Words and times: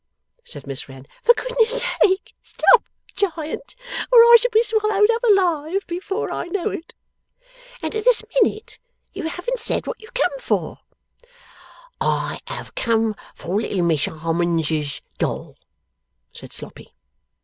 said 0.43 0.65
Miss 0.65 0.89
Wren. 0.89 1.05
'For 1.23 1.35
goodness' 1.35 1.79
sake, 2.01 2.33
stop, 2.41 2.85
Giant, 3.15 3.75
or 4.11 4.17
I 4.17 4.37
shall 4.41 4.49
be 4.49 4.63
swallowed 4.63 5.11
up 5.11 5.23
alive, 5.23 5.85
before 5.85 6.31
I 6.33 6.47
know 6.47 6.71
it. 6.71 6.95
And 7.83 7.91
to 7.91 8.01
this 8.01 8.23
minute 8.41 8.79
you 9.13 9.27
haven't 9.29 9.59
said 9.59 9.85
what 9.85 10.01
you've 10.01 10.15
come 10.15 10.39
for.' 10.39 10.79
'I 12.01 12.39
have 12.47 12.73
come 12.73 13.13
for 13.35 13.55
little 13.61 13.83
Miss 13.83 14.05
Harmonses 14.05 15.01
doll,' 15.19 15.59
said 16.33 16.51
Sloppy. 16.51 16.95